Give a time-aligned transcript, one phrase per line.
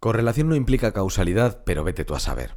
[0.00, 2.56] Correlación no implica causalidad, pero vete tú a saber.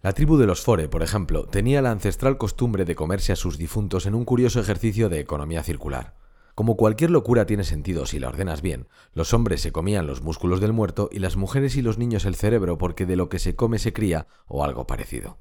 [0.00, 3.58] La tribu de los Fore, por ejemplo, tenía la ancestral costumbre de comerse a sus
[3.58, 6.14] difuntos en un curioso ejercicio de economía circular.
[6.54, 10.60] Como cualquier locura tiene sentido si la ordenas bien, los hombres se comían los músculos
[10.60, 13.54] del muerto y las mujeres y los niños el cerebro porque de lo que se
[13.54, 15.38] come se cría o algo parecido.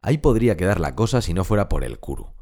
[0.00, 2.34] Ahí podría quedar la cosa si no fuera por el kuru.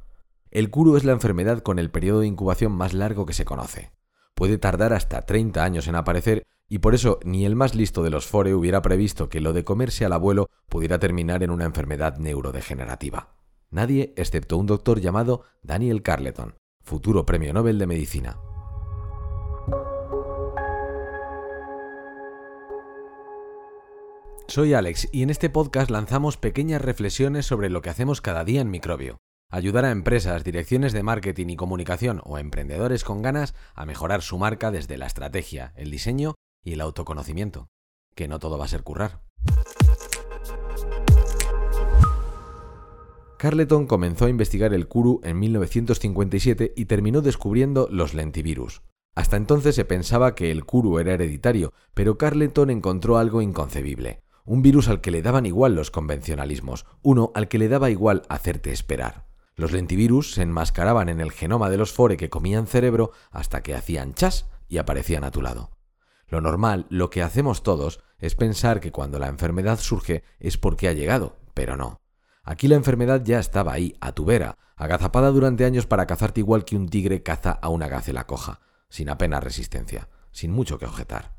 [0.51, 3.93] El kuru es la enfermedad con el periodo de incubación más largo que se conoce.
[4.35, 8.11] Puede tardar hasta 30 años en aparecer y por eso ni el más listo de
[8.11, 12.17] los Fore hubiera previsto que lo de comerse al abuelo pudiera terminar en una enfermedad
[12.17, 13.35] neurodegenerativa.
[13.71, 18.39] Nadie excepto un doctor llamado Daniel Carleton, futuro premio Nobel de Medicina.
[24.47, 28.61] Soy Alex y en este podcast lanzamos pequeñas reflexiones sobre lo que hacemos cada día
[28.61, 29.19] en Microbio
[29.51, 34.39] ayudar a empresas, direcciones de marketing y comunicación o emprendedores con ganas a mejorar su
[34.39, 37.69] marca desde la estrategia, el diseño y el autoconocimiento.
[38.15, 39.23] Que no todo va a ser currar.
[43.41, 48.83] Carleton comenzó a investigar el Kuru en 1957 y terminó descubriendo los lentivirus.
[49.15, 54.23] Hasta entonces se pensaba que el Kuru era hereditario, pero Carleton encontró algo inconcebible.
[54.45, 58.23] Un virus al que le daban igual los convencionalismos, uno al que le daba igual
[58.29, 59.27] hacerte esperar.
[59.57, 63.75] Los lentivirus se enmascaraban en el genoma de los fore que comían cerebro hasta que
[63.75, 65.71] hacían chas y aparecían a tu lado.
[66.31, 70.89] Lo normal, lo que hacemos todos, es pensar que cuando la enfermedad surge es porque
[70.89, 72.01] ha llegado, pero no.
[72.45, 76.65] Aquí la enfermedad ya estaba ahí, a tu vera, agazapada durante años para cazarte igual
[76.65, 81.35] que un tigre caza a una gacela coja, sin apenas resistencia, sin mucho que objetar.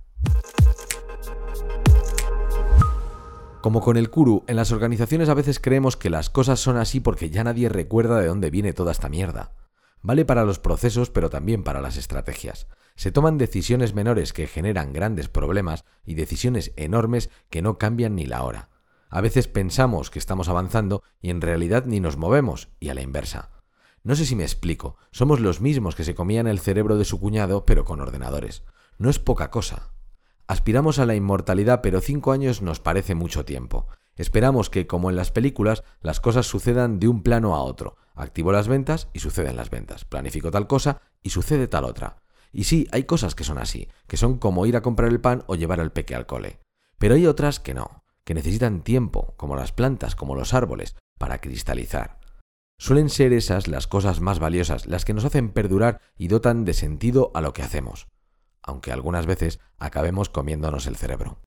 [3.62, 7.00] Como con el Kuru, en las organizaciones a veces creemos que las cosas son así
[7.00, 9.54] porque ya nadie recuerda de dónde viene toda esta mierda.
[10.02, 12.68] Vale para los procesos, pero también para las estrategias.
[13.02, 18.28] Se toman decisiones menores que generan grandes problemas y decisiones enormes que no cambian ni
[18.28, 18.70] la hora.
[19.10, 23.02] A veces pensamos que estamos avanzando y en realidad ni nos movemos, y a la
[23.02, 23.50] inversa.
[24.04, 27.20] No sé si me explico, somos los mismos que se comían el cerebro de su
[27.20, 28.62] cuñado pero con ordenadores.
[29.00, 29.94] No es poca cosa.
[30.46, 33.88] Aspiramos a la inmortalidad pero cinco años nos parece mucho tiempo.
[34.16, 37.98] Esperamos que, como en las películas, las cosas sucedan de un plano a otro.
[38.14, 40.06] Activo las ventas y suceden las ventas.
[40.06, 42.22] Planifico tal cosa y sucede tal otra.
[42.52, 45.44] Y sí, hay cosas que son así, que son como ir a comprar el pan
[45.48, 46.60] o llevar al peque al cole.
[46.98, 51.40] Pero hay otras que no, que necesitan tiempo, como las plantas, como los árboles, para
[51.40, 52.20] cristalizar.
[52.78, 56.74] Suelen ser esas las cosas más valiosas, las que nos hacen perdurar y dotan de
[56.74, 58.08] sentido a lo que hacemos,
[58.64, 61.40] aunque algunas veces acabemos comiéndonos el cerebro.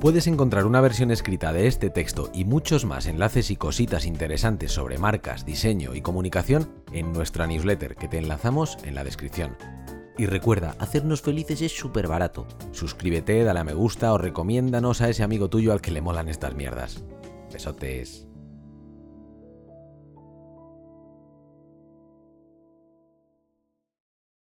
[0.00, 4.72] Puedes encontrar una versión escrita de este texto y muchos más enlaces y cositas interesantes
[4.72, 9.58] sobre marcas, diseño y comunicación en nuestra newsletter que te enlazamos en la descripción.
[10.16, 12.46] Y recuerda, hacernos felices es súper barato.
[12.72, 16.30] Suscríbete, dale a me gusta o recomiéndanos a ese amigo tuyo al que le molan
[16.30, 17.04] estas mierdas.
[17.52, 18.29] Besotes.